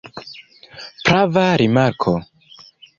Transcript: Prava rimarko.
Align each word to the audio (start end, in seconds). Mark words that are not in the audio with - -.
Prava 1.05 1.45
rimarko. 1.63 2.13